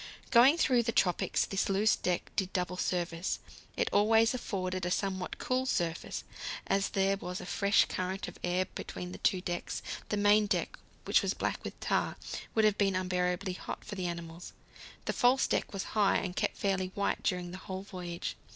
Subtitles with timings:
[0.31, 3.37] Going through the tropics this loose deck did double service.
[3.77, 6.23] It always afforded a somewhat cool surface,
[6.65, 9.83] as there was a fresh current of air between the two decks.
[10.09, 12.17] The main deck, which was black with tar,
[12.55, 14.53] would have been unbearably hot for the animals;
[15.05, 18.35] the false deck was high, and kept fairly white during the whole voyage.